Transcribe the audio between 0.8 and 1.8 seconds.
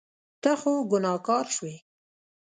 ګناهګار شوې.